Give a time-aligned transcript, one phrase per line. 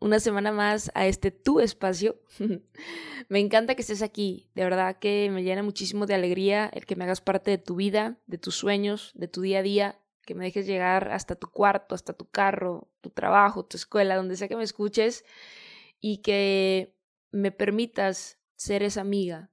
[0.00, 2.20] una semana más a este tu espacio.
[3.28, 4.50] me encanta que estés aquí.
[4.54, 7.76] De verdad que me llena muchísimo de alegría el que me hagas parte de tu
[7.76, 11.48] vida, de tus sueños, de tu día a día, que me dejes llegar hasta tu
[11.50, 15.24] cuarto, hasta tu carro, tu trabajo, tu escuela, donde sea que me escuches
[16.00, 16.94] y que
[17.30, 19.50] me permitas ser esa amiga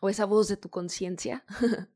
[0.00, 1.44] o esa voz de tu conciencia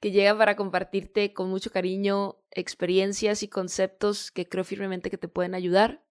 [0.00, 5.28] que llega para compartirte con mucho cariño experiencias y conceptos que creo firmemente que te
[5.28, 6.02] pueden ayudar.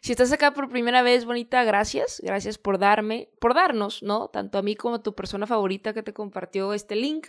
[0.00, 2.20] Si estás acá por primera vez, bonita, gracias.
[2.24, 4.28] Gracias por darme, por darnos, ¿no?
[4.28, 7.28] Tanto a mí como a tu persona favorita que te compartió este link.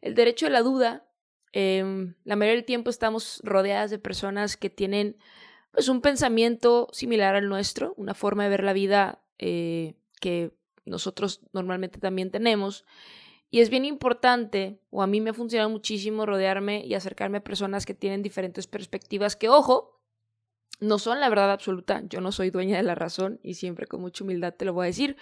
[0.00, 1.06] El derecho a la duda.
[1.52, 5.16] Em, la mayoría del tiempo estamos rodeadas de personas que tienen
[5.70, 10.52] pues un pensamiento similar al nuestro, una forma de ver la vida eh, que
[10.84, 12.84] nosotros normalmente también tenemos.
[13.50, 17.44] Y es bien importante, o a mí me ha funcionado muchísimo rodearme y acercarme a
[17.44, 19.93] personas que tienen diferentes perspectivas, que ojo,
[20.80, 22.02] no son la verdad absoluta.
[22.08, 24.84] Yo no soy dueña de la razón y siempre con mucha humildad te lo voy
[24.84, 25.16] a decir.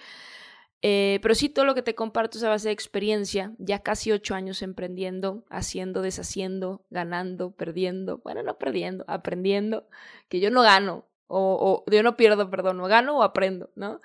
[0.81, 3.53] Eh, pero sí, todo lo que te comparto es a base de experiencia.
[3.57, 8.17] Ya casi ocho años emprendiendo, haciendo, deshaciendo, ganando, perdiendo.
[8.19, 9.87] Bueno, no perdiendo, aprendiendo.
[10.27, 14.01] Que yo no gano, o, o yo no pierdo, perdón, no gano o aprendo, ¿no?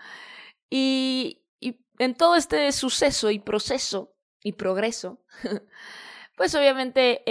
[0.70, 1.42] Y,
[1.98, 5.20] en todo este suceso y proceso y progreso,
[6.36, 7.22] pues obviamente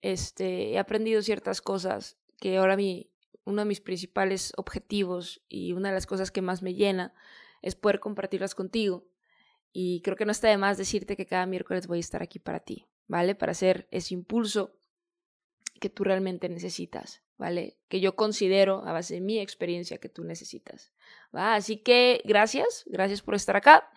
[0.00, 3.10] este, he aprendido ciertas cosas que ahora mi,
[3.42, 7.12] uno de mis principales objetivos y una de las cosas que más me llena
[7.60, 9.04] es poder compartirlas contigo.
[9.72, 12.38] Y creo que no está de más decirte que cada miércoles voy a estar aquí
[12.38, 13.34] para ti, ¿vale?
[13.34, 14.78] Para hacer ese impulso
[15.80, 17.78] que tú realmente necesitas, ¿vale?
[17.88, 20.92] Que yo considero a base de mi experiencia que tú necesitas.
[21.32, 23.90] Así que gracias, gracias por estar acá.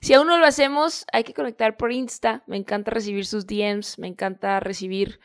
[0.00, 2.42] Si aún no lo hacemos, hay que conectar por Insta.
[2.48, 5.20] Me encanta recibir sus DMs, me encanta recibir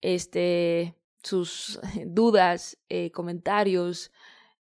[0.00, 4.12] este, sus dudas, eh, comentarios,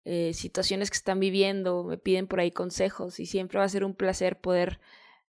[0.06, 3.84] eh, situaciones que están viviendo, me piden por ahí consejos y siempre va a ser
[3.84, 4.80] un placer poder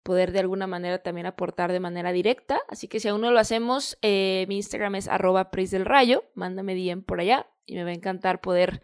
[0.09, 2.61] poder de alguna manera también aportar de manera directa.
[2.69, 6.75] Así que si aún no lo hacemos, eh, mi Instagram es arroba del rayo, mándame
[6.75, 8.81] DM por allá y me va a encantar poder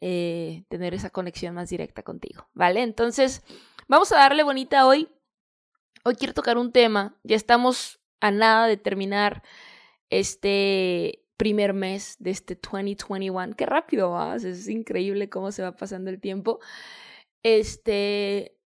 [0.00, 2.82] eh, tener esa conexión más directa contigo, ¿vale?
[2.82, 3.42] Entonces,
[3.86, 5.08] vamos a darle bonita hoy.
[6.04, 9.42] Hoy quiero tocar un tema, ya estamos a nada de terminar
[10.08, 13.56] este primer mes de este 2021.
[13.56, 16.60] Qué rápido vas, es increíble cómo se va pasando el tiempo.
[17.42, 18.56] Este,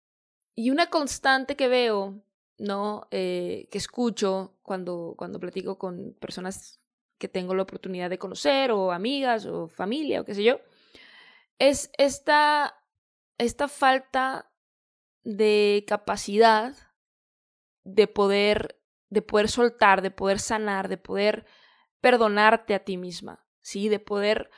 [0.54, 2.22] y una constante que veo,
[2.58, 3.08] ¿no?
[3.10, 6.78] Eh, que escucho cuando, cuando platico con personas
[7.16, 10.60] que tengo la oportunidad de conocer, o amigas, o familia, o qué sé yo,
[11.58, 12.74] es esta,
[13.38, 14.50] esta falta
[15.24, 16.76] de capacidad
[17.84, 18.78] de poder,
[19.08, 21.46] de poder soltar, de poder sanar, de poder
[22.06, 23.88] perdonarte a ti misma, ¿sí?
[23.88, 24.48] De poder,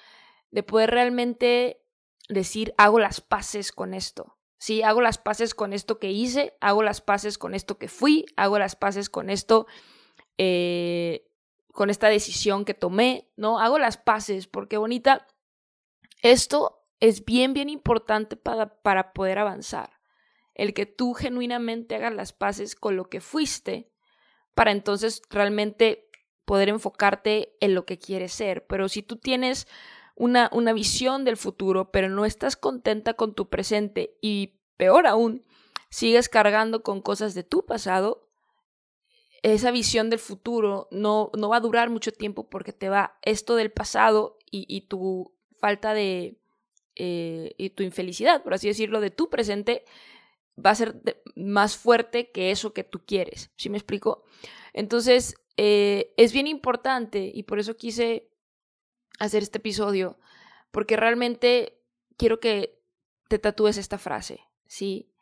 [0.51, 1.83] de poder realmente
[2.29, 4.83] decir, hago las paces con esto, ¿sí?
[4.83, 8.59] Hago las paces con esto que hice, hago las paces con esto que fui, hago
[8.59, 9.67] las paces con esto,
[10.37, 11.27] eh,
[11.73, 13.61] con esta decisión que tomé, ¿no?
[13.61, 15.27] Hago las paces, porque bonita,
[16.21, 19.95] esto es bien, bien importante para, para poder avanzar.
[20.53, 23.91] El que tú genuinamente hagas las paces con lo que fuiste
[24.53, 26.08] para entonces realmente
[26.49, 28.67] poder enfocarte en lo que quieres ser.
[28.67, 29.69] Pero si tú tienes
[30.17, 35.45] una, una visión del futuro, pero no estás contenta con tu presente y peor aún,
[35.91, 38.31] sigues cargando con cosas de tu pasado,
[39.43, 43.55] esa visión del futuro no, no va a durar mucho tiempo porque te va esto
[43.55, 46.41] del pasado y, y tu falta de,
[46.97, 49.85] eh, y tu infelicidad, por así decirlo, de tu presente
[50.65, 50.97] va a ser
[51.37, 53.51] más fuerte que eso que tú quieres.
[53.57, 54.25] ¿Sí me explico?
[54.73, 58.31] Entonces, eh, es bien importante y por eso quise
[59.19, 60.19] hacer este episodio,
[60.71, 61.83] porque realmente
[62.17, 62.81] quiero que
[63.29, 65.13] te tatúes esta frase, ¿sí?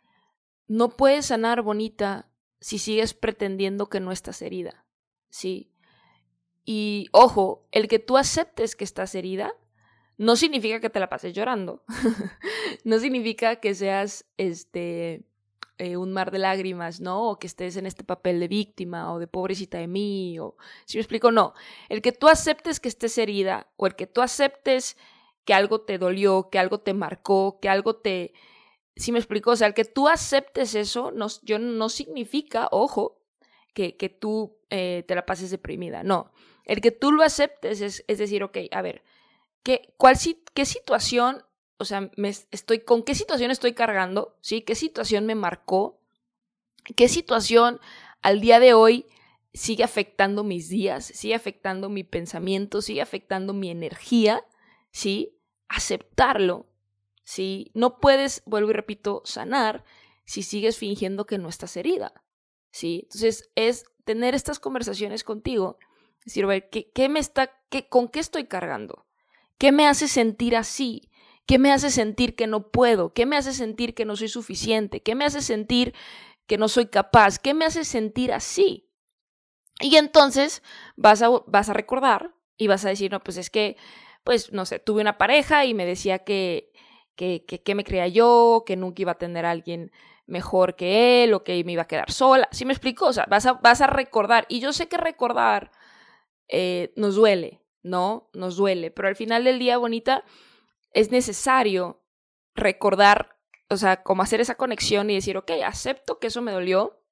[0.68, 2.30] No puedes sanar bonita
[2.60, 4.86] si sigues pretendiendo que no estás herida.
[5.36, 5.70] ¿sí?
[6.64, 9.52] Y ojo, el que tú aceptes que estás herida
[10.16, 11.84] no significa que te la pases llorando.
[12.84, 15.24] no significa que seas este
[15.78, 17.28] eh, un mar de lágrimas, ¿no?
[17.28, 20.56] O que estés en este papel de víctima o de pobrecita de mí, o
[20.86, 21.54] si me explico, no.
[21.88, 24.96] El que tú aceptes que estés herida o el que tú aceptes
[25.44, 28.34] que algo te dolió, que algo te marcó, que algo te...
[28.96, 33.22] Si me explico, o sea, el que tú aceptes eso no, yo, no significa, ojo,
[33.74, 36.32] que, que tú eh, te la pases deprimida, no.
[36.64, 39.04] El que tú lo aceptes es, es decir, ok, a ver,
[39.62, 40.16] ¿qué, cuál,
[40.54, 41.44] ¿qué situación
[41.78, 44.36] o sea, me estoy, ¿con qué situación estoy cargando?
[44.40, 44.62] ¿Sí?
[44.62, 46.00] ¿Qué situación me marcó?
[46.96, 47.80] ¿Qué situación
[48.22, 49.06] al día de hoy
[49.52, 51.04] sigue afectando mis días?
[51.04, 52.80] ¿Sigue afectando mi pensamiento?
[52.80, 54.44] ¿Sigue afectando mi energía?
[54.90, 55.38] ¿Sí?
[55.68, 56.66] Aceptarlo.
[57.24, 57.70] ¿Sí?
[57.74, 59.84] No puedes, vuelvo y repito, sanar
[60.24, 62.24] si sigues fingiendo que no estás herida.
[62.70, 63.00] ¿Sí?
[63.04, 65.78] Entonces, es tener estas conversaciones contigo.
[66.24, 69.06] Decir, a ver, ¿qué, qué me está, qué, ¿con qué estoy cargando?
[69.58, 71.10] ¿Qué me hace sentir así?
[71.46, 73.12] ¿Qué me hace sentir que no puedo?
[73.12, 75.00] ¿Qué me hace sentir que no soy suficiente?
[75.00, 75.94] ¿Qué me hace sentir
[76.46, 77.38] que no soy capaz?
[77.38, 78.90] ¿Qué me hace sentir así?
[79.80, 80.62] Y entonces
[80.96, 83.76] vas a, vas a recordar y vas a decir, no, pues es que,
[84.24, 86.72] pues, no sé, tuve una pareja y me decía que,
[87.14, 89.92] que, que, me creía yo, que nunca iba a tener a alguien
[90.26, 92.48] mejor que él o que me iba a quedar sola.
[92.50, 93.06] ¿Sí me explico?
[93.06, 94.46] O sea, vas a, vas a recordar.
[94.48, 95.70] Y yo sé que recordar
[96.48, 98.30] eh, nos duele, ¿no?
[98.32, 98.90] Nos duele.
[98.90, 100.24] Pero al final del día, bonita,
[100.96, 102.02] es necesario
[102.54, 103.36] recordar,
[103.68, 107.02] o sea, como hacer esa conexión y decir, ok, acepto que eso me dolió.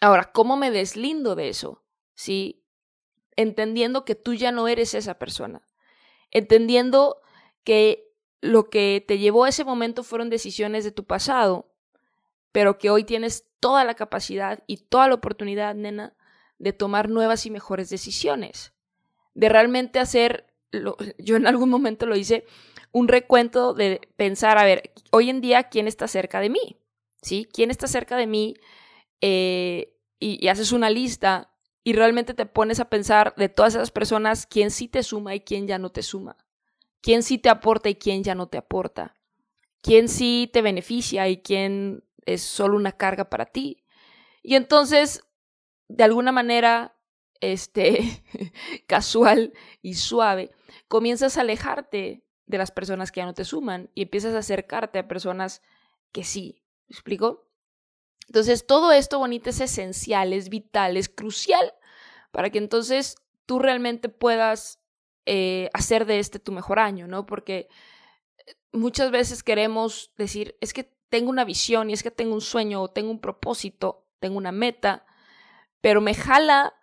[0.00, 1.84] Ahora, ¿cómo me deslindo de eso?
[2.16, 2.64] ¿Sí?
[3.36, 5.64] Entendiendo que tú ya no eres esa persona.
[6.32, 7.22] Entendiendo
[7.62, 11.72] que lo que te llevó a ese momento fueron decisiones de tu pasado,
[12.50, 16.16] pero que hoy tienes toda la capacidad y toda la oportunidad, nena,
[16.58, 18.74] de tomar nuevas y mejores decisiones.
[19.32, 20.52] De realmente hacer,
[21.18, 22.44] yo en algún momento lo hice,
[22.96, 26.78] un recuento de pensar, a ver, hoy en día, ¿quién está cerca de mí?
[27.20, 27.46] ¿Sí?
[27.52, 28.54] ¿Quién está cerca de mí?
[29.20, 31.52] Eh, y, haces una lista
[31.84, 35.40] y realmente te pones a pensar de todas esas personas, quién sí te suma y
[35.40, 36.38] quién ya no te suma.
[37.02, 39.14] Quién sí te aporta y quién ya no te aporta.
[39.82, 43.84] Quién sí te beneficia y quién es solo una carga para ti.
[44.42, 45.22] Y entonces,
[45.88, 46.96] de alguna manera,
[47.40, 48.24] este,
[48.86, 49.52] casual
[49.82, 50.50] y suave,
[50.88, 54.98] comienzas a alejarte de las personas que ya no te suman y empiezas a acercarte
[54.98, 55.62] a personas
[56.12, 56.62] que sí.
[56.88, 57.48] ¿Me explico?
[58.28, 61.74] Entonces, todo esto bonito es esencial, es vital, es crucial
[62.30, 63.16] para que entonces
[63.46, 64.80] tú realmente puedas
[65.24, 67.26] eh, hacer de este tu mejor año, ¿no?
[67.26, 67.68] Porque
[68.46, 72.40] eh, muchas veces queremos decir, es que tengo una visión y es que tengo un
[72.40, 75.06] sueño o tengo un propósito, tengo una meta,
[75.80, 76.74] pero me jala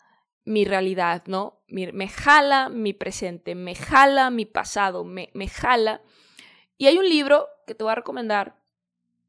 [0.46, 1.62] mi realidad, ¿no?
[1.68, 6.02] Me, jala mi presente, me jala mi pasado, me, me jala.
[6.78, 8.58] Y hay un libro que te voy a recomendar,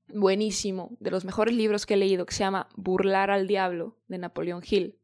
[0.09, 4.19] buenísimo, de los mejores libros que he leído, que se llama Burlar al Diablo, de
[4.19, 4.99] Napoleón Hill.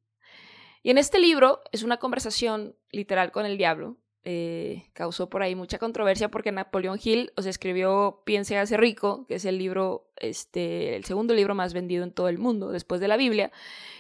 [0.83, 5.55] Y en este libro es una conversación literal con el diablo, eh, causó por ahí
[5.55, 10.97] mucha controversia porque Napoleón Hill os escribió Piense hace rico, que es el libro, este,
[10.97, 13.51] el segundo libro más vendido en todo el mundo después de la Biblia.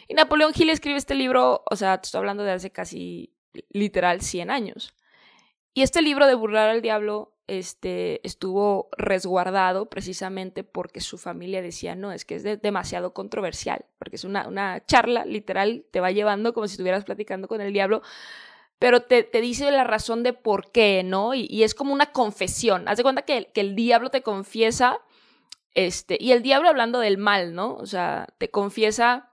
[0.08, 3.32] Y Napoleón Hill escribe este libro, o sea, estoy hablando de hace casi
[3.70, 4.94] literal 100 años.
[5.74, 11.94] Y este libro de burlar al diablo este, estuvo resguardado precisamente porque su familia decía,
[11.96, 16.54] no, es que es demasiado controversial, porque es una, una charla literal, te va llevando
[16.54, 18.02] como si estuvieras platicando con el diablo
[18.80, 21.34] pero te, te, dice la razón de por qué, ¿no?
[21.34, 22.88] Y, es como una confesión.
[22.88, 25.00] Haz de cuenta que, que, el diablo te confiesa,
[25.74, 27.74] este, y el diablo hablando del mal, ¿no?
[27.74, 29.32] O sea, te confiesa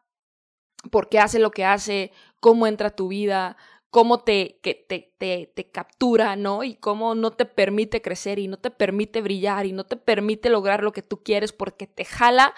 [0.92, 3.58] por qué hace lo que hace, cómo entra tu vida,
[3.90, 6.64] cómo te, que te, te, te, captura, ¿no?
[6.64, 10.50] Y cómo no te permite crecer y no te permite brillar y no te permite
[10.50, 12.54] lograr lo que tú quieres porque te jala,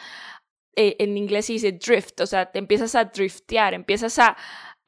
[0.76, 4.38] eh, en inglés se dice drift, o sea, te empiezas a driftear, empiezas a,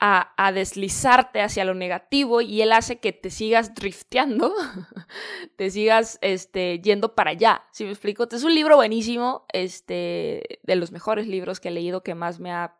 [0.03, 4.51] a, deslizarte hacia lo negativo y él hace que te sigas drifteando,
[5.57, 7.61] te sigas este, yendo para allá.
[7.71, 8.27] ¿Sí me explico?
[8.29, 12.51] Es un libro buenísimo, este, de los mejores libros que he leído, que más me
[12.51, 12.75] ha,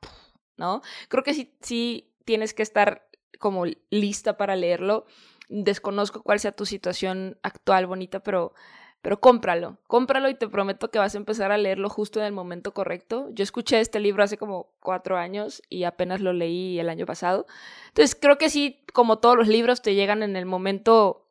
[0.58, 0.82] ¿no?
[1.10, 5.06] Creo que sí, sí tienes que estar como lista para leerlo.
[5.48, 8.56] Desconozco cuál sea tu situación actual, bonita, pero
[9.02, 12.32] pero cómpralo, cómpralo y te prometo que vas a empezar a leerlo justo en el
[12.32, 13.30] momento correcto.
[13.32, 17.48] Yo escuché este libro hace como cuatro años y apenas lo leí el año pasado.
[17.88, 21.28] Entonces creo que sí, como todos los libros, te llegan en el momento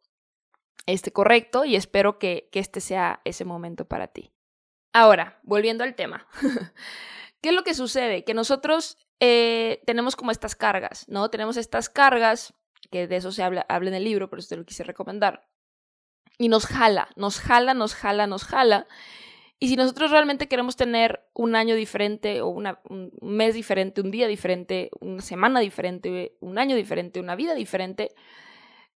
[0.86, 4.32] este, correcto y espero que, que este sea ese momento para ti.
[4.92, 6.26] Ahora, volviendo al tema.
[7.40, 8.24] ¿Qué es lo que sucede?
[8.24, 11.30] Que nosotros eh, tenemos como estas cargas, ¿no?
[11.30, 12.54] Tenemos estas cargas,
[12.90, 15.48] que de eso se habla, habla en el libro, por eso lo quise recomendar.
[16.40, 18.86] Y nos jala, nos jala, nos jala, nos jala.
[19.58, 24.26] Y si nosotros realmente queremos tener un año diferente o un mes diferente, un día
[24.26, 28.14] diferente, una semana diferente, un año diferente, una vida diferente,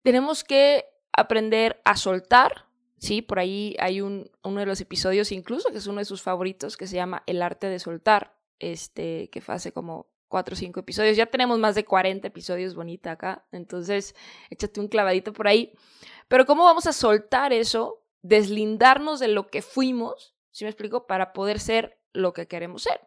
[0.03, 3.21] tenemos que aprender a soltar, ¿sí?
[3.21, 6.77] Por ahí hay un, uno de los episodios incluso, que es uno de sus favoritos,
[6.77, 10.79] que se llama El arte de soltar, este, que fue hace como cuatro o cinco
[10.79, 11.15] episodios.
[11.15, 14.15] Ya tenemos más de 40 episodios bonita acá, entonces
[14.49, 15.73] échate un clavadito por ahí.
[16.27, 18.03] Pero ¿cómo vamos a soltar eso?
[18.23, 21.05] Deslindarnos de lo que fuimos ¿sí me explico?
[21.05, 23.01] Para poder ser lo que queremos ser.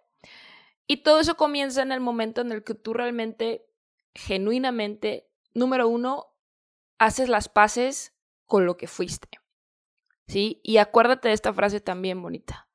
[0.87, 3.67] Y todo eso comienza en el momento en el que tú realmente,
[4.15, 6.35] genuinamente, número uno,
[6.99, 8.15] haces las paces
[8.45, 9.29] con lo que fuiste.
[10.29, 10.61] ¿Sí?
[10.63, 12.69] Y acuérdate de esta frase también bonita.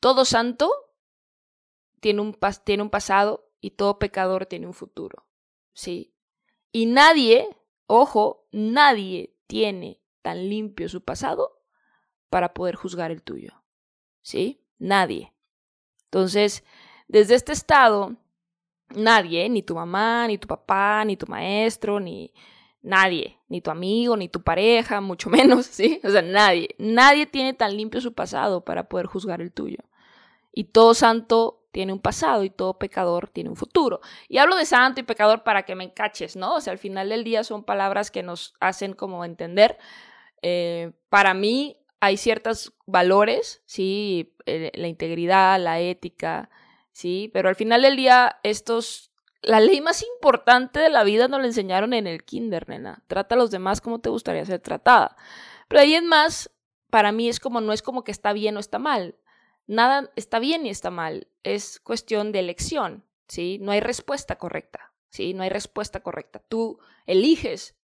[0.00, 0.70] Todo santo
[2.00, 5.24] tiene un, tiene un pasado y todo pecador tiene un futuro.
[5.72, 6.14] ¿Sí?
[6.70, 7.48] Y nadie,
[7.86, 11.62] ojo, nadie tiene tan limpio su pasado
[12.28, 13.64] para poder juzgar el tuyo.
[14.20, 14.62] ¿sí?
[14.78, 15.32] Nadie.
[16.04, 16.62] Entonces,
[17.08, 18.16] desde este estado,
[18.90, 22.34] nadie, ni tu mamá, ni tu papá, ni tu maestro, ni
[22.82, 26.02] nadie, ni tu amigo, ni tu pareja, mucho menos, ¿sí?
[26.04, 29.78] O sea, nadie, nadie tiene tan limpio su pasado para poder juzgar el tuyo.
[30.52, 34.00] Y todo santo tiene un pasado y todo pecador tiene un futuro.
[34.28, 36.54] Y hablo de santo y pecador para que me encaches, ¿no?
[36.54, 39.76] O sea, al final del día son palabras que nos hacen como entender.
[40.40, 46.48] Eh, para mí, hay ciertos valores, sí, eh, la integridad, la ética,
[46.92, 49.10] sí, pero al final del día estos
[49.42, 53.02] la ley más importante de la vida nos la enseñaron en el kinder, nena.
[53.08, 55.16] Trata a los demás como te gustaría ser tratada.
[55.66, 56.50] Pero ahí en más,
[56.88, 59.16] para mí es como no es como que está bien o está mal.
[59.66, 61.28] Nada está bien ni está mal.
[61.42, 63.58] Es cuestión de elección, ¿sí?
[63.60, 65.34] No hay respuesta correcta, ¿sí?
[65.34, 66.38] No hay respuesta correcta.
[66.40, 67.74] Tú eliges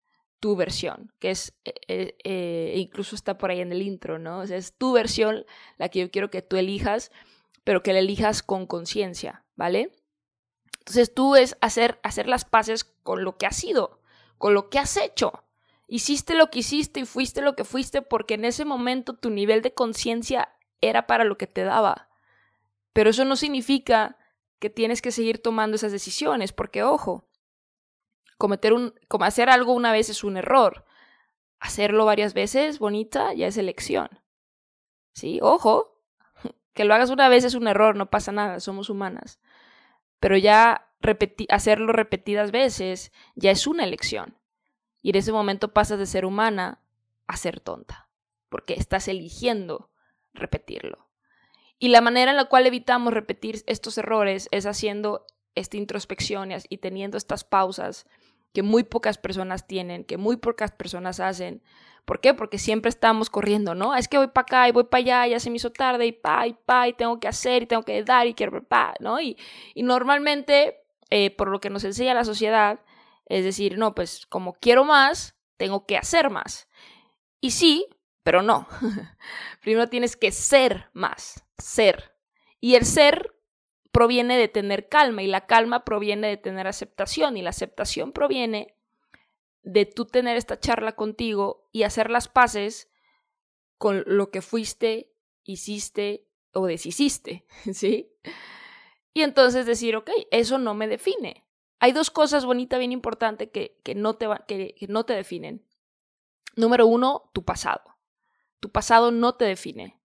[0.40, 4.42] tu versión, que es, eh, eh, eh, incluso está por ahí en el intro, ¿no?
[4.42, 5.44] Es tu versión
[5.76, 7.12] la que yo quiero que tú elijas,
[7.62, 9.92] pero que la elijas con conciencia, ¿vale?
[10.80, 14.00] Entonces tú es hacer, hacer las paces con lo que has sido,
[14.38, 15.44] con lo que has hecho.
[15.86, 19.60] Hiciste lo que hiciste y fuiste lo que fuiste porque en ese momento tu nivel
[19.60, 20.48] de conciencia
[20.80, 22.08] era para lo que te daba.
[22.92, 24.16] Pero eso no significa
[24.58, 27.28] que tienes que seguir tomando esas decisiones, porque ojo,
[28.38, 30.84] cometer un, como hacer algo una vez es un error.
[31.58, 34.08] Hacerlo varias veces, bonita, ya es elección.
[35.12, 35.38] ¿Sí?
[35.42, 35.98] Ojo,
[36.74, 39.40] que lo hagas una vez es un error, no pasa nada, somos humanas.
[40.18, 40.90] Pero ya
[41.48, 44.36] hacerlo repetidas veces ya es una elección.
[45.02, 46.82] Y en ese momento pasas de ser humana
[47.26, 48.08] a ser tonta,
[48.48, 49.89] porque estás eligiendo
[50.34, 51.08] repetirlo.
[51.78, 56.78] Y la manera en la cual evitamos repetir estos errores es haciendo esta introspección y
[56.78, 58.06] teniendo estas pausas
[58.52, 61.62] que muy pocas personas tienen, que muy pocas personas hacen.
[62.04, 62.34] ¿Por qué?
[62.34, 63.94] Porque siempre estamos corriendo, ¿no?
[63.94, 66.12] Es que voy para acá y voy para allá, ya se me hizo tarde y
[66.12, 69.20] pa, y pa, y tengo que hacer y tengo que dar y quiero, pa, ¿no?
[69.20, 69.36] Y,
[69.74, 72.80] y normalmente, eh, por lo que nos enseña la sociedad,
[73.26, 76.68] es decir, no, pues como quiero más, tengo que hacer más.
[77.40, 77.86] Y sí,
[78.22, 78.68] pero no.
[79.60, 82.14] Primero tienes que ser más, ser.
[82.60, 83.34] Y el ser
[83.92, 88.76] proviene de tener calma y la calma proviene de tener aceptación y la aceptación proviene
[89.62, 92.90] de tú tener esta charla contigo y hacer las paces
[93.78, 95.12] con lo que fuiste,
[95.44, 98.12] hiciste o deshiciste, ¿sí?
[99.12, 101.46] Y entonces decir, ok, eso no me define.
[101.80, 105.66] Hay dos cosas bonitas, bien importantes, que, que, no que no te definen.
[106.54, 107.89] Número uno, tu pasado.
[108.60, 110.00] Tu pasado no te define.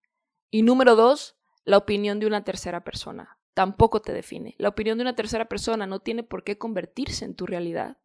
[0.51, 4.57] Y número dos, la opinión de una tercera persona tampoco te define.
[4.59, 7.99] La opinión de una tercera persona no tiene por qué convertirse en tu realidad.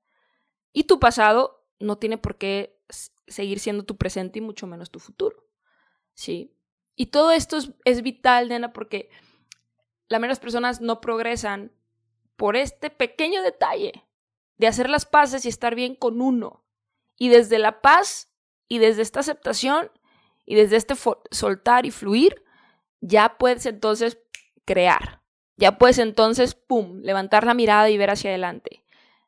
[0.72, 2.80] Y tu pasado no tiene por qué
[3.28, 5.46] seguir siendo tu presente y mucho menos tu futuro.
[6.14, 6.56] ¿Sí?
[6.96, 9.10] Y todo esto es, vital, nena, porque
[10.08, 11.72] las menos personas no progresan
[12.36, 14.06] por este pequeño detalle
[14.58, 16.64] de hacer las paces y estar bien con uno.
[17.18, 18.32] Y desde la paz
[18.68, 19.92] y desde esta aceptación
[20.50, 20.96] y desde este
[21.32, 22.44] soltar y fluir,
[23.00, 24.20] ya puedes entonces
[24.66, 25.20] crear
[25.60, 28.82] ya puedes entonces, ¡pum!, levantar la mirada y ver hacia adelante.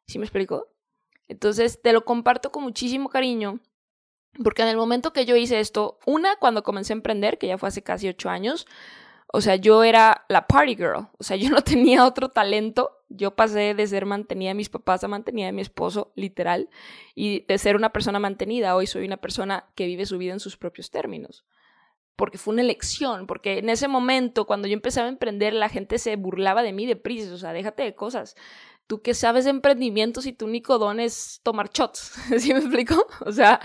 [0.07, 0.69] ¿Sí me explico?
[1.27, 3.59] Entonces te lo comparto con muchísimo cariño,
[4.41, 7.57] porque en el momento que yo hice esto, una, cuando comencé a emprender, que ya
[7.57, 8.65] fue hace casi ocho años,
[9.27, 13.35] o sea, yo era la party girl, o sea, yo no tenía otro talento, yo
[13.35, 16.69] pasé de ser mantenida de mis papás a mantenida de mi esposo, literal,
[17.15, 20.39] y de ser una persona mantenida, hoy soy una persona que vive su vida en
[20.39, 21.45] sus propios términos
[22.21, 25.97] porque fue una elección, porque en ese momento, cuando yo empezaba a emprender, la gente
[25.97, 28.35] se burlaba de mí de prisas, o sea, déjate de cosas.
[28.85, 33.07] Tú que sabes de emprendimientos y tu único don es tomar shots, ¿sí me explico?
[33.25, 33.59] O sea,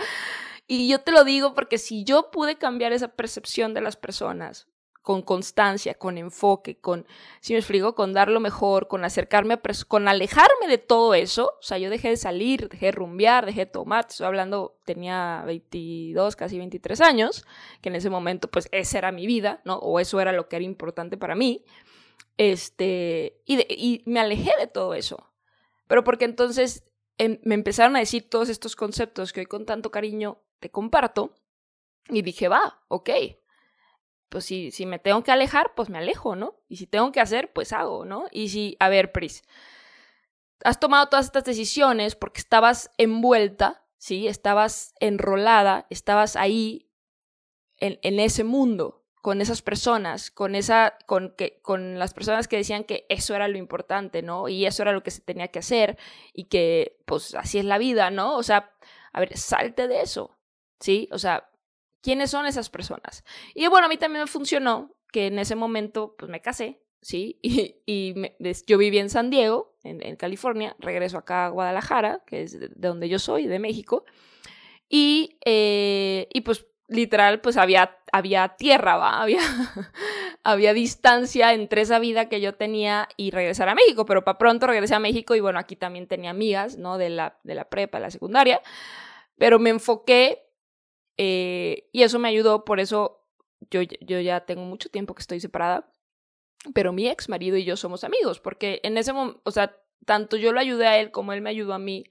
[0.65, 4.67] y yo te lo digo porque si yo pude cambiar esa percepción de las personas
[5.07, 7.07] con constancia, con enfoque, con,
[7.39, 11.53] si me explico, con dar lo mejor, con acercarme, a con alejarme de todo eso.
[11.61, 14.07] O sea, yo dejé de salir, dejé de rumbear, dejé de tomar.
[14.09, 17.45] Estoy hablando, tenía 22, casi 23 años,
[17.79, 19.77] que en ese momento, pues, esa era mi vida, ¿no?
[19.77, 21.63] O eso era lo que era importante para mí.
[22.35, 25.31] Este, y, y me alejé de todo eso.
[25.87, 26.83] Pero porque entonces
[27.17, 31.33] em, me empezaron a decir todos estos conceptos que hoy con tanto cariño te comparto.
[32.09, 33.09] Y dije, va, ok,
[34.29, 36.55] pues si, si me tengo que alejar, pues me alejo, ¿no?
[36.67, 38.25] Y si tengo que hacer, pues hago, ¿no?
[38.31, 39.43] Y si, a ver, Pris,
[40.63, 44.27] has tomado todas estas decisiones porque estabas envuelta, ¿sí?
[44.27, 46.89] Estabas enrolada, estabas ahí
[47.77, 52.57] en, en ese mundo, con esas personas, con esa, con que, con las personas que
[52.57, 54.47] decían que eso era lo importante, ¿no?
[54.47, 55.97] Y eso era lo que se tenía que hacer,
[56.33, 58.37] y que, pues, así es la vida, ¿no?
[58.37, 58.73] O sea,
[59.11, 60.37] a ver, salte de eso,
[60.79, 61.09] ¿sí?
[61.11, 61.49] O sea,
[62.07, 63.25] quiénes son esas personas.
[63.53, 67.37] Y bueno, a mí también me funcionó que en ese momento pues me casé, ¿sí?
[67.43, 68.15] Y, y
[68.65, 73.09] yo viví en San Diego, en, California, regreso acá a Guadalajara, que es de, donde
[73.09, 74.05] yo soy, de México,
[74.87, 79.21] y, eh, y pues literal pues había, había tierra, ¿va?
[79.23, 79.41] Había,
[80.45, 84.65] había distancia entre esa vida que yo tenía y regresar a México, pero para pronto
[84.65, 86.97] regresé a México y bueno, aquí también tenía amigas, ¿no?
[86.97, 88.61] De la, de la prepa, de la secundaria,
[89.37, 90.46] pero me enfoqué
[91.17, 93.25] eh, y eso me ayudó, por eso
[93.71, 95.91] yo, yo ya tengo mucho tiempo que estoy separada,
[96.73, 100.37] pero mi ex marido y yo somos amigos, porque en ese momento, o sea, tanto
[100.37, 102.05] yo lo ayudé a él como él me ayudó a mí,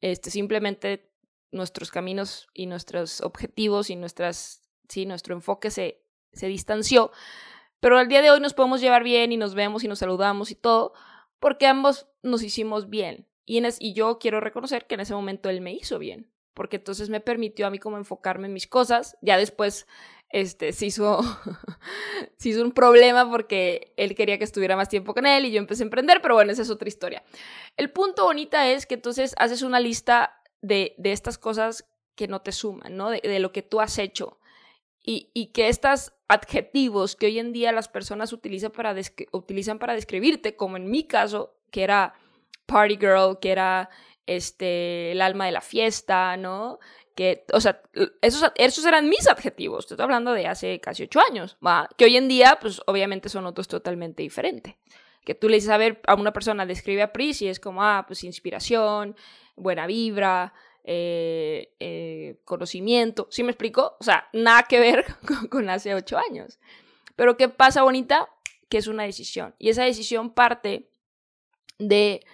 [0.00, 1.10] este, simplemente
[1.50, 6.02] nuestros caminos y nuestros objetivos y nuestras, sí, nuestro enfoque se,
[6.32, 7.10] se distanció,
[7.80, 10.50] pero al día de hoy nos podemos llevar bien y nos vemos y nos saludamos
[10.50, 10.94] y todo,
[11.38, 13.28] porque ambos nos hicimos bien.
[13.44, 16.76] Y, en y yo quiero reconocer que en ese momento él me hizo bien porque
[16.76, 19.16] entonces me permitió a mí como enfocarme en mis cosas.
[19.22, 19.86] Ya después
[20.28, 21.20] este, se, hizo,
[22.36, 25.60] se hizo un problema porque él quería que estuviera más tiempo con él y yo
[25.60, 27.22] empecé a emprender, pero bueno, esa es otra historia.
[27.76, 32.42] El punto bonita es que entonces haces una lista de, de estas cosas que no
[32.42, 33.10] te suman, ¿no?
[33.10, 34.40] De, lo que tú has hecho.
[35.00, 38.96] Y, y, que estos adjetivos que hoy en día las personas utilizan para,
[39.30, 42.14] utilizan para describirte, como en mi caso, que era
[42.66, 43.90] party girl, que era
[44.28, 46.78] este, el alma de la fiesta, ¿no?
[47.14, 47.82] Que, o sea,
[48.20, 51.56] esos, esos eran mis adjetivos, estoy hablando de hace casi ocho años.
[51.96, 54.74] Que hoy en día, pues obviamente son otros totalmente diferentes.
[55.24, 57.82] Que tú le dices a ver a una persona, describe a Pris y es como,
[57.82, 59.16] ah, pues inspiración,
[59.56, 60.52] buena vibra,
[60.84, 63.96] eh, eh, conocimiento, ¿sí me explico?
[63.98, 66.60] O sea, nada que ver con, con hace ocho años.
[67.16, 68.28] Pero ¿qué pasa, bonita?
[68.68, 69.54] Que es una decisión.
[69.58, 70.90] Y esa decisión parte
[71.78, 72.24] de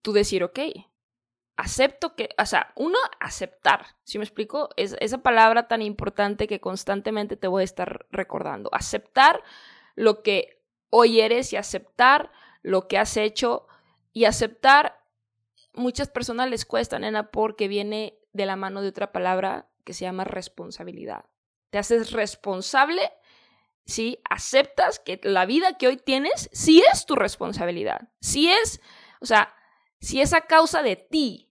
[0.00, 0.58] tú decir, ok,
[1.60, 4.70] acepto que, o sea, uno, aceptar, ¿sí me explico?
[4.76, 8.70] Es esa palabra tan importante que constantemente te voy a estar recordando.
[8.72, 9.42] Aceptar
[9.94, 12.30] lo que hoy eres y aceptar
[12.62, 13.66] lo que has hecho
[14.12, 15.00] y aceptar,
[15.72, 20.04] muchas personas les cuesta, nena, porque viene de la mano de otra palabra que se
[20.04, 21.24] llama responsabilidad.
[21.70, 23.02] Te haces responsable
[23.86, 24.20] ¿sí?
[24.28, 28.80] Aceptas que la vida que hoy tienes sí es tu responsabilidad, sí es,
[29.20, 29.54] o sea,
[30.00, 31.49] si es a causa de ti,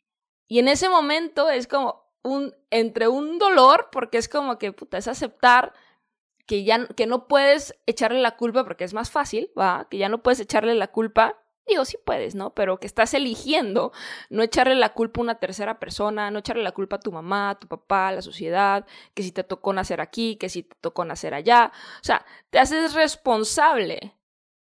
[0.50, 4.98] y en ese momento es como un, entre un dolor, porque es como que, puta,
[4.98, 5.74] es aceptar
[6.48, 9.88] que ya que no puedes echarle la culpa, porque es más fácil, ¿va?
[9.92, 11.38] Que ya no puedes echarle la culpa.
[11.68, 12.56] Digo, sí puedes, ¿no?
[12.56, 13.92] Pero que estás eligiendo
[14.32, 17.52] no echarle la culpa a una tercera persona, no echarle la culpa a tu mamá,
[17.52, 20.76] a tu papá, a la sociedad, que si te tocó nacer aquí, que si te
[20.82, 21.72] tocó nacer allá.
[22.02, 24.18] O sea, te haces responsable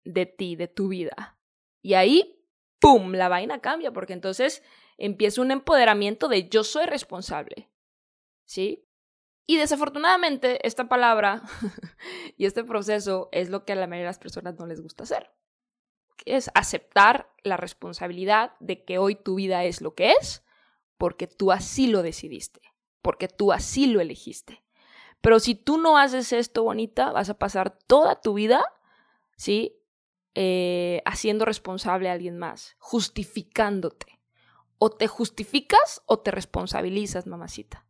[0.03, 1.37] de ti, de tu vida.
[1.83, 2.43] Y ahí,
[2.79, 4.63] ¡pum!, la vaina cambia, porque entonces
[4.99, 7.71] empieza un empoderamiento de yo soy responsable.
[8.45, 8.87] ¿Sí?
[9.47, 11.43] Y desafortunadamente esta palabra
[12.37, 15.05] y este proceso es lo que a la mayoría de las personas no les gusta
[15.05, 15.31] hacer.
[16.25, 20.43] Es aceptar la responsabilidad de que hoy tu vida es lo que es
[20.97, 22.61] porque tú así lo decidiste,
[23.03, 24.63] porque tú así lo elegiste.
[25.21, 28.65] Pero si tú no haces esto bonita, vas a pasar toda tu vida,
[29.37, 29.77] ¿sí?
[30.35, 34.14] Eh, haciendo responsable a alguien más, justificándote
[34.79, 37.85] o te justificas o te responsabilizas, mamacita.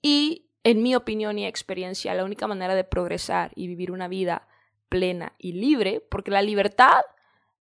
[0.00, 4.48] Y en mi opinión y experiencia, la única manera de progresar y vivir una vida
[4.88, 7.02] plena y libre, porque la libertad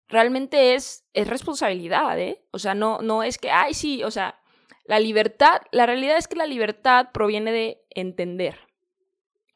[0.09, 2.45] realmente es, es responsabilidad, ¿eh?
[2.53, 4.39] O sea, no, no es que, ay, sí, o sea,
[4.85, 8.61] la libertad, la realidad es que la libertad proviene de entender.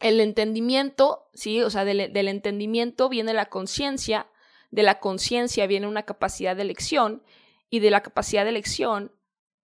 [0.00, 4.28] el entendimiento, sí, o sea, del, del entendimiento viene la conciencia,
[4.70, 7.22] de la conciencia viene una capacidad de elección
[7.70, 9.12] y de la capacidad de elección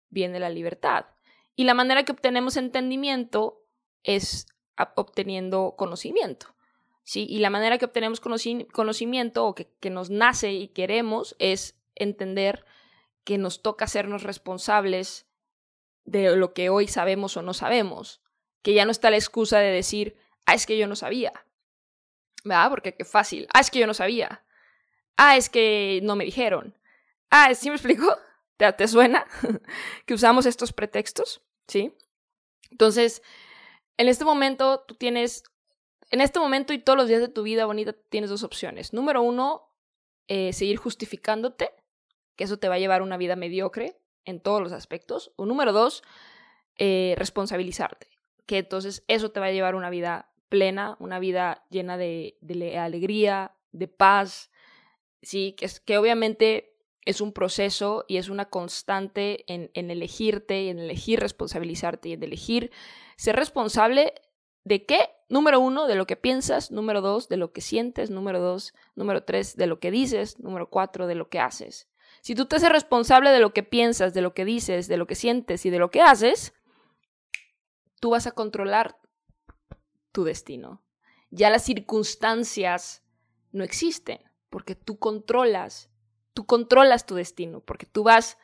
[0.08, 1.06] viene la libertad.
[1.56, 3.64] Y la manera que obtenemos entendimiento
[4.04, 4.46] es
[4.94, 6.54] obteniendo conocimiento.
[7.02, 7.26] ¿sí?
[7.28, 12.64] Y la manera que obtenemos conocimiento o que, que nos nace y queremos es entender
[13.24, 15.26] que nos toca hacernos responsables
[16.04, 18.22] de lo que hoy sabemos o no sabemos.
[18.62, 21.32] Que ya no está la excusa de decir, ah, es que yo no sabía.
[22.44, 22.70] ¿Verdad?
[22.70, 23.46] Porque qué fácil.
[23.52, 24.44] Ah, es que yo no sabía.
[25.16, 26.78] Ah, es que no me dijeron.
[27.30, 28.16] Ah, ¿sí me explico?
[28.56, 29.26] ¿Te, te suena
[30.06, 31.42] que usamos estos pretextos?
[31.66, 31.94] ¿Sí?
[32.70, 33.22] Entonces,
[33.96, 35.42] en este momento tú tienes,
[36.10, 38.92] en este momento y todos los días de tu vida bonita, tienes dos opciones.
[38.92, 39.68] Número uno,
[40.28, 41.70] eh, seguir justificándote,
[42.36, 45.32] que eso te va a llevar a una vida mediocre en todos los aspectos.
[45.36, 46.02] O número dos,
[46.76, 48.08] eh, responsabilizarte,
[48.46, 52.38] que entonces eso te va a llevar a una vida plena, una vida llena de,
[52.40, 54.50] de alegría, de paz,
[55.22, 56.67] sí, que, es, que obviamente
[57.08, 62.22] es un proceso y es una constante en, en elegirte en elegir responsabilizarte y en
[62.22, 62.70] elegir
[63.16, 64.12] ser responsable
[64.64, 68.40] de qué, número uno, de lo que piensas, número dos, de lo que sientes, número
[68.40, 71.88] dos, número tres, de lo que dices, número cuatro, de lo que haces.
[72.20, 75.06] Si tú te haces responsable de lo que piensas, de lo que dices, de lo
[75.06, 76.52] que sientes y de lo que haces,
[78.00, 78.98] tú vas a controlar
[80.12, 80.84] tu destino.
[81.30, 83.02] Ya las circunstancias
[83.52, 85.90] no existen porque tú controlas
[86.38, 88.38] tú controlas tu destino, porque tú vas,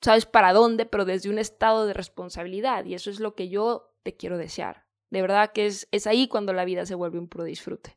[0.00, 2.84] sabes para dónde, pero desde un estado de responsabilidad.
[2.86, 4.84] Y eso es lo que yo te quiero desear.
[5.10, 7.96] De verdad que es, es ahí cuando la vida se vuelve un puro disfrute.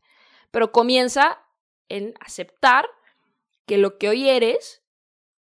[0.52, 1.44] Pero comienza
[1.88, 2.86] en aceptar
[3.66, 4.84] que lo que hoy eres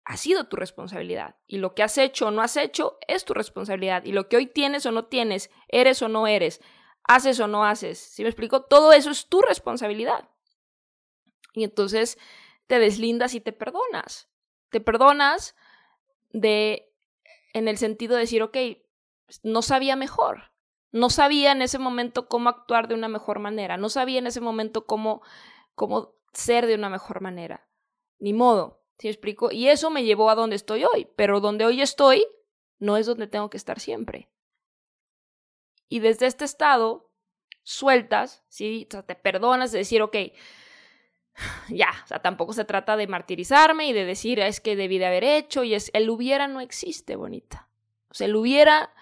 [0.06, 1.38] ha sido tu responsabilidad.
[1.48, 4.06] Y lo que has hecho o no has hecho es tu responsabilidad.
[4.06, 6.62] Y lo que hoy tienes o no tienes, eres o no eres,
[7.04, 7.98] haces o no haces.
[7.98, 8.62] Si me explico?
[8.62, 10.30] Todo eso es tu responsabilidad.
[11.54, 12.20] Y entonces
[12.68, 14.30] te deslindas y te perdonas.
[14.70, 15.56] Te perdonas
[16.30, 16.94] de,
[17.54, 18.58] en el sentido de decir, ok,
[19.44, 20.52] no sabía mejor.
[20.92, 23.78] No sabía en ese momento cómo actuar de una mejor manera.
[23.78, 25.22] No sabía en ese momento cómo,
[25.76, 27.68] cómo ser de una mejor manera.
[28.20, 29.52] Ni modo, ¿sí explico?
[29.52, 31.08] Y eso me llevó a donde estoy hoy.
[31.16, 32.26] Pero donde hoy estoy
[32.80, 34.30] no es donde tengo que estar siempre.
[35.90, 37.12] Y desde este estado,
[37.64, 38.88] sueltas, ¿sí?
[38.90, 40.16] O sea, te perdonas de decir, ok,
[41.70, 45.06] ya, o sea, tampoco se trata de martirizarme y de decir, es que debí de
[45.06, 47.68] haber hecho, y es, el hubiera no existe, bonita.
[48.10, 48.94] O sea, el hubiera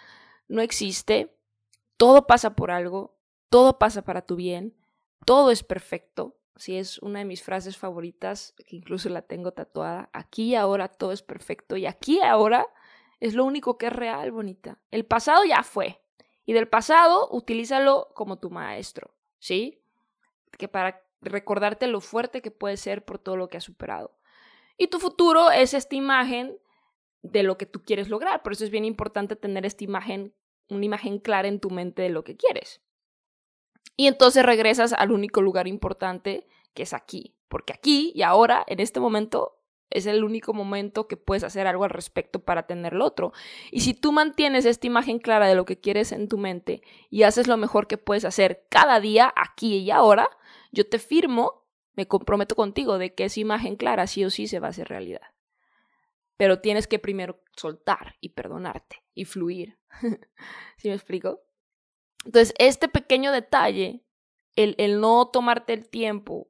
[0.48, 1.36] no existe,
[1.98, 3.16] todo pasa por algo,
[3.50, 4.76] todo pasa para tu bien,
[5.26, 6.36] todo es perfecto.
[6.58, 10.88] Si es una de mis frases favoritas, que incluso la tengo tatuada, aquí y ahora
[10.88, 12.68] todo es perfecto, y aquí y ahora
[13.20, 14.80] es lo único que es real, bonita.
[14.92, 16.02] El pasado ya fue,
[16.46, 19.82] y del pasado utilízalo como tu maestro, ¿sí?
[20.58, 24.18] Que para recordarte lo fuerte que puedes ser por todo lo que has superado.
[24.78, 26.58] Y tu futuro es esta imagen
[27.22, 28.44] de lo que tú quieres lograr.
[28.44, 30.34] Por eso es bien importante tener esta imagen,
[30.70, 32.82] una imagen clara en tu mente de lo que quieres.
[33.98, 37.36] Y entonces regresas al único lugar importante que es aquí.
[37.48, 39.56] Porque aquí y ahora, en este momento,
[39.90, 43.32] es el único momento que puedes hacer algo al respecto para tener lo otro.
[43.72, 47.24] Y si tú mantienes esta imagen clara de lo que quieres en tu mente y
[47.24, 50.30] haces lo mejor que puedes hacer cada día, aquí y ahora,
[50.76, 54.60] yo te firmo, me comprometo contigo de que esa imagen clara sí o sí se
[54.60, 55.22] va a hacer realidad.
[56.38, 59.80] Pero tienes que primero soltar y perdonarte y fluir.
[60.78, 61.42] ¿Sí me explico?
[62.26, 64.04] Entonces, este pequeño detalle,
[64.56, 66.50] el, el no tomarte el tiempo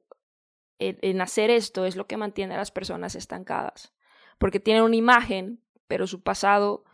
[0.78, 3.94] en, hacer esto, es lo que mantiene a las personas estancadas.
[4.38, 6.84] Porque tienen una imagen, pero su pasado,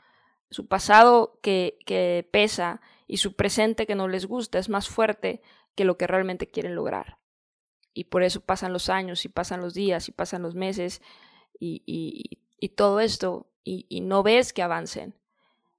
[0.51, 5.41] su pasado que, que pesa y su presente que no les gusta es más fuerte
[5.75, 7.22] que lo que realmente quieren lograr
[7.95, 11.03] y por eso pasan los años y pasan los días y pasan los meses
[11.59, 15.15] y, y, todo esto y, y no ves que avancen.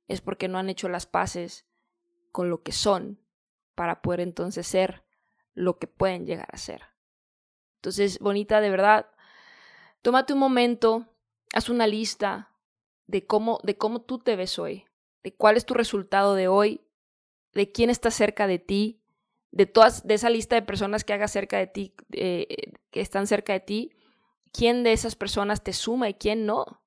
[0.07, 1.65] Es porque no han hecho las paces
[2.31, 3.19] con lo que son
[3.75, 5.03] para poder entonces ser
[5.53, 6.83] lo que pueden llegar a ser.
[7.75, 9.09] Entonces, bonita, de verdad,
[10.01, 11.07] tómate un momento,
[11.53, 12.51] haz una lista
[13.07, 14.85] de cómo, de cómo tú te ves hoy,
[15.23, 16.81] de cuál es tu resultado de hoy,
[17.53, 19.02] de quién está cerca de ti,
[19.53, 23.27] de todas, de esa lista de personas que hagas cerca de ti, eh, que están
[23.27, 23.91] cerca de ti,
[24.51, 26.81] quién de esas personas te suma y quién no.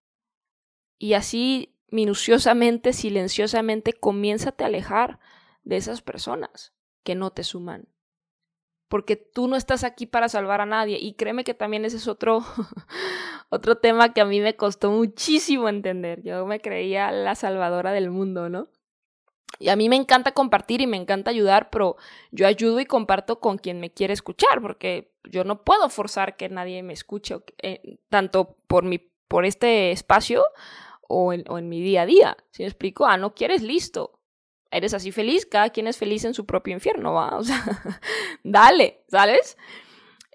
[0.98, 5.20] Y así minuciosamente, silenciosamente, comiénzate a alejar
[5.62, 6.74] de esas personas
[7.04, 7.88] que no te suman.
[8.88, 10.98] Porque tú no estás aquí para salvar a nadie.
[10.98, 12.40] Y créeme que también ese es otro,
[13.48, 16.20] otro tema que a mí me costó muchísimo entender.
[16.24, 18.68] Yo me creía la salvadora del mundo, ¿no?
[19.58, 21.96] Y a mí me encanta compartir y me encanta ayudar, pero
[22.30, 26.48] yo ayudo y comparto con quien me quiere escuchar, porque yo no puedo forzar que
[26.48, 30.44] nadie me escuche, eh, tanto por, mi, por este espacio
[31.08, 32.36] o en, mi día a día.
[32.50, 34.20] Si me explico, ah, no quieres, listo.
[34.70, 37.36] Eres así feliz, cada quien es feliz en su propio infierno, ¿va?
[37.36, 37.62] O sea,
[38.42, 39.56] dale, ¿sabes?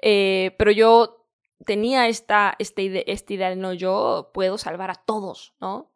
[0.01, 1.27] Eh, pero yo
[1.65, 5.90] tenía esta, esta, idea, esta idea de, no, yo puedo salvar a todos, ¿no?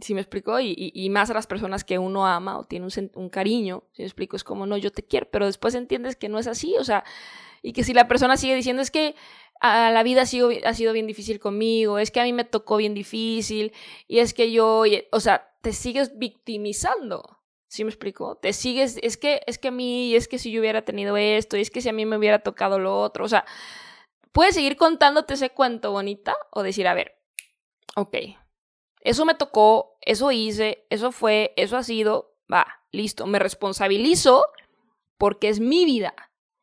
[0.00, 3.28] Si me explico, y, y, más a las personas que uno ama o tiene un,
[3.28, 6.38] cariño, si me explico, es como, no, yo te quiero, pero después entiendes que no
[6.38, 7.04] es así, o sea,
[7.62, 9.14] y que si la persona sigue diciendo, es que
[9.60, 12.44] a la vida ha sido, ha sido bien difícil conmigo, es que a mí me
[12.44, 13.72] tocó bien difícil,
[14.06, 18.36] y es que yo, o sea, te sigues victimizando, ¿sí me explico?
[18.36, 21.56] Te sigues, es que, es que a mí, es que si yo hubiera tenido esto,
[21.56, 23.44] y es que si a mí me hubiera tocado lo otro, o sea,
[24.32, 27.16] puedes seguir contándote ese cuento bonita o decir, a ver,
[27.96, 28.16] ok,
[29.00, 34.44] eso me tocó, eso hice, eso fue, eso ha sido, va, listo, me responsabilizo
[35.16, 36.14] porque es mi vida.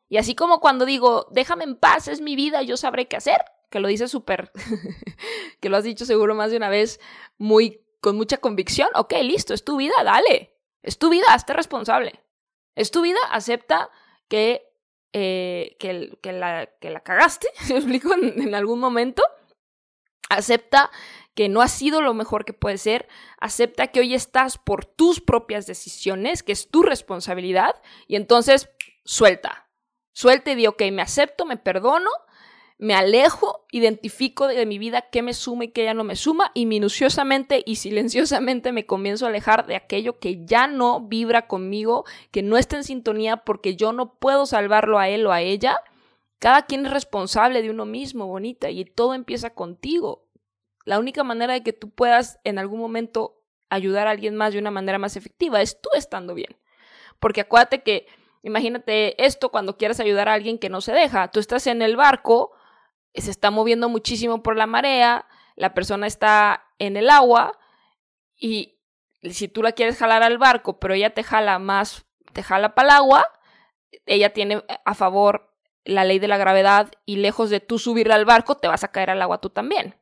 [0.09, 3.39] Y así como cuando digo, déjame en paz, es mi vida, yo sabré qué hacer,
[3.69, 4.51] que lo dice súper,
[5.59, 6.99] que lo has dicho seguro más de una vez,
[7.37, 12.21] muy, con mucha convicción, ok, listo, es tu vida, dale, es tu vida, hazte responsable.
[12.75, 13.89] Es tu vida, acepta
[14.27, 14.69] que,
[15.13, 18.13] eh, que, la, que la cagaste, ¿me explico?
[18.13, 19.23] en algún momento.
[20.29, 20.91] Acepta
[21.35, 23.07] que no ha sido lo mejor que puede ser,
[23.39, 28.69] acepta que hoy estás por tus propias decisiones, que es tu responsabilidad, y entonces
[29.03, 29.69] suelta.
[30.13, 32.09] Suelta y di, ok, me acepto, me perdono,
[32.77, 36.51] me alejo, identifico de mi vida qué me suma y qué ya no me suma,
[36.53, 42.05] y minuciosamente y silenciosamente me comienzo a alejar de aquello que ya no vibra conmigo,
[42.31, 45.81] que no está en sintonía porque yo no puedo salvarlo a él o a ella.
[46.39, 50.24] Cada quien es responsable de uno mismo, bonita, y todo empieza contigo.
[50.85, 54.59] La única manera de que tú puedas en algún momento ayudar a alguien más de
[54.59, 56.57] una manera más efectiva es tú estando bien.
[57.19, 58.07] Porque acuérdate que,
[58.43, 61.29] imagínate esto cuando quieras ayudar a alguien que no se deja.
[61.29, 62.51] Tú estás en el barco,
[63.13, 67.57] se está moviendo muchísimo por la marea, la persona está en el agua
[68.35, 68.77] y
[69.23, 72.89] si tú la quieres jalar al barco, pero ella te jala más, te jala para
[72.89, 73.25] el agua,
[74.05, 75.51] ella tiene a favor
[75.83, 78.91] la ley de la gravedad y lejos de tú subir al barco, te vas a
[78.91, 79.95] caer al agua tú también.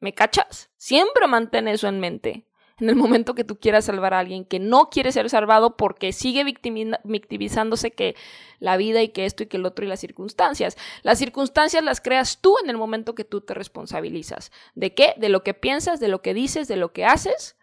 [0.00, 0.70] ¿Me cachas?
[0.76, 2.46] Siempre mantén eso en mente.
[2.78, 6.12] En el momento que tú quieras salvar a alguien que no quiere ser salvado porque
[6.12, 8.14] sigue victimizándose que
[8.58, 10.76] la vida y que esto y que el otro y las circunstancias.
[11.02, 14.52] Las circunstancias las creas tú en el momento que tú te responsabilizas.
[14.74, 15.14] ¿De qué?
[15.16, 17.56] De lo que piensas, de lo que dices, de lo que haces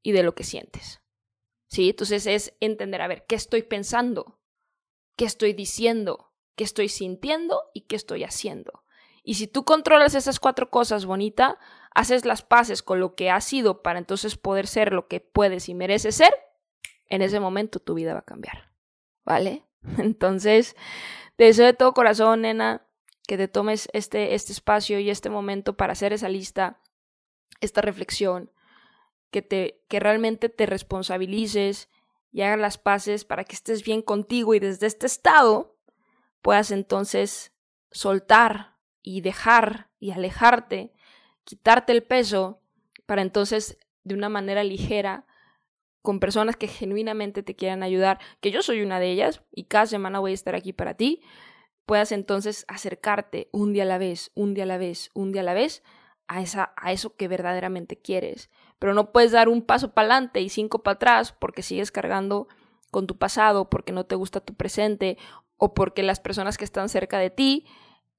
[0.00, 1.00] y de lo que sientes.
[1.66, 1.90] ¿Sí?
[1.90, 4.40] Entonces es entender, a ver, ¿qué estoy pensando?
[5.16, 6.32] ¿Qué estoy diciendo?
[6.54, 7.64] ¿Qué estoy sintiendo?
[7.74, 8.84] ¿Y qué estoy haciendo?
[9.22, 11.58] Y si tú controlas esas cuatro cosas, bonita,
[11.94, 15.68] haces las paces con lo que has sido para entonces poder ser lo que puedes
[15.68, 16.34] y mereces ser,
[17.06, 18.72] en ese momento tu vida va a cambiar.
[19.24, 19.64] ¿Vale?
[19.98, 20.76] Entonces,
[21.36, 22.86] te deseo de todo corazón, nena,
[23.26, 26.80] que te tomes este, este espacio y este momento para hacer esa lista,
[27.60, 28.50] esta reflexión,
[29.30, 31.88] que, te, que realmente te responsabilices
[32.32, 35.78] y hagas las paces para que estés bien contigo y desde este estado
[36.42, 37.52] puedas entonces
[37.90, 38.69] soltar
[39.02, 40.92] y dejar y alejarte,
[41.44, 42.60] quitarte el peso
[43.06, 45.26] para entonces de una manera ligera
[46.02, 49.86] con personas que genuinamente te quieran ayudar, que yo soy una de ellas y cada
[49.86, 51.22] semana voy a estar aquí para ti,
[51.84, 55.42] puedas entonces acercarte un día a la vez, un día a la vez, un día
[55.42, 55.82] a la vez
[56.28, 58.48] a, esa, a eso que verdaderamente quieres.
[58.78, 62.48] Pero no puedes dar un paso para adelante y cinco para atrás porque sigues cargando
[62.90, 65.18] con tu pasado, porque no te gusta tu presente
[65.56, 67.66] o porque las personas que están cerca de ti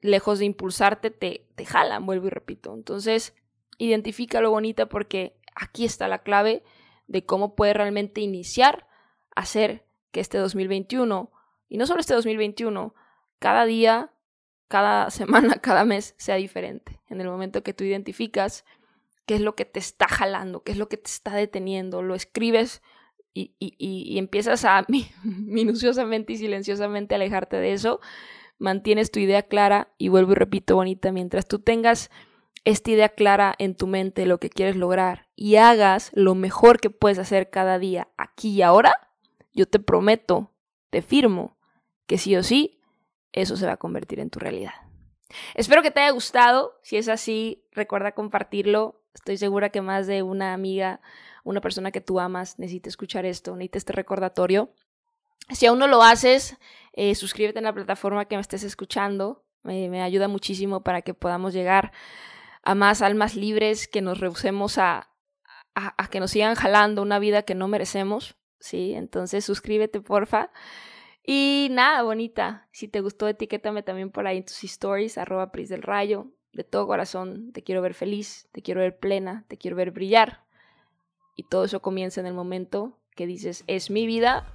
[0.02, 2.74] lejos de impulsarte, te, te jalan, vuelvo y repito.
[2.74, 3.36] Entonces,
[3.78, 6.64] identifica lo bonita porque aquí está la clave
[7.08, 8.88] de cómo puedes realmente iniciar
[9.36, 11.32] a hacer que este 2021,
[11.70, 12.94] y no solo este 2021,
[13.40, 14.12] cada día,
[14.68, 17.02] cada semana, cada mes sea diferente.
[17.10, 18.66] En el momento que tú identificas
[19.26, 22.16] qué es lo que te está jalando, qué es lo que te está deteniendo, lo
[22.16, 22.82] escribes
[23.34, 24.86] y, y, y empiezas a
[25.24, 28.02] minuciosamente y silenciosamente alejarte de eso,
[28.62, 32.12] mantienes tu idea clara y vuelvo y repito bonita, mientras tú tengas
[32.64, 36.92] esta idea clara en tu mente, lo que quieres lograr y hagas lo mejor que
[36.92, 38.94] puedes hacer cada día, aquí y ahora,
[39.52, 40.54] yo te prometo,
[40.92, 41.58] te firmo,
[42.06, 42.80] que sí o sí,
[43.34, 44.74] eso se va a convertir en tu realidad.
[45.56, 46.80] Espero que te haya gustado.
[46.84, 49.02] Si es así, recuerda compartirlo.
[49.14, 51.02] Estoy segura que más de una amiga,
[51.44, 54.74] una persona que tú amas, necesita escuchar esto, necesita este recordatorio.
[55.50, 56.58] Si aún no lo haces,
[56.94, 59.44] eh, suscríbete en la plataforma que me estés escuchando.
[59.64, 61.92] me ayuda muchísimo para que podamos llegar
[62.64, 65.12] a más almas libres, que nos rehusemos a,
[65.76, 68.94] a, que nos sigan jalando una vida que no merecemos, ¿sí?
[68.94, 70.52] Entonces suscríbete, porfa.
[71.24, 75.70] Y nada, bonita, si te gustó, etiquétame también por ahí en tus stories, arroba Pris
[75.70, 76.28] del Rayo.
[76.54, 80.44] De todo corazón, te quiero ver feliz, te quiero ver plena, te quiero ver brillar.
[81.38, 84.54] Y todo eso comienza en el momento que dices, es mi vida,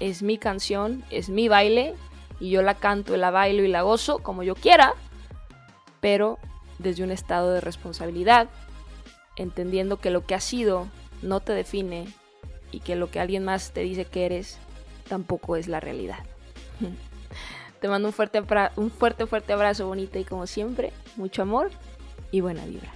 [0.00, 1.94] es mi canción, es mi baile,
[2.40, 4.94] y yo la canto y la bailo y la gozo como yo quiera,
[6.00, 6.38] pero
[6.78, 8.48] desde un estado de responsabilidad,
[9.36, 10.86] entendiendo que lo que has sido
[11.22, 12.06] no te define
[12.72, 14.58] y que lo que alguien más te dice que eres
[15.08, 16.18] tampoco es la realidad.
[17.80, 18.42] Te mando un fuerte,
[18.76, 21.70] un fuerte, fuerte abrazo bonita y como siempre, mucho amor
[22.30, 22.95] y buena vibra.